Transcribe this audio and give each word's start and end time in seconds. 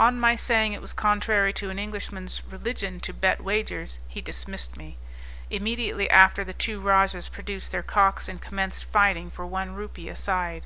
On 0.00 0.18
my 0.18 0.36
saying 0.36 0.72
it 0.72 0.80
was 0.80 0.94
contrary 0.94 1.52
to 1.52 1.68
an 1.68 1.78
Englishman's 1.78 2.42
religion 2.50 2.98
to 3.00 3.12
bet 3.12 3.44
wagers, 3.44 3.98
he 4.08 4.22
dismissed 4.22 4.74
me; 4.74 4.96
immediately 5.50 6.08
after 6.08 6.42
the 6.44 6.54
two 6.54 6.80
rajahs 6.80 7.28
produced 7.28 7.72
their 7.72 7.82
cocks 7.82 8.26
and 8.26 8.40
commenced 8.40 8.86
fighting 8.86 9.28
for 9.30 9.44
one 9.46 9.74
rupee 9.74 10.08
a 10.08 10.16
side. 10.16 10.64